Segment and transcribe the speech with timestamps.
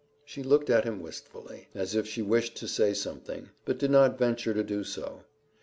[0.25, 4.17] She looked at him wistfully, as if she wished to say something, but did not
[4.17, 5.25] venture to do so.